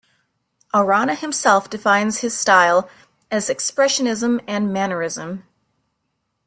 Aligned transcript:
Arana 0.73 1.13
himself 1.13 1.69
defines 1.69 2.21
his 2.21 2.33
style 2.35 2.89
as 3.29 3.49
expressionism 3.49 4.43
and 4.47 4.73
mannerism. 4.73 5.43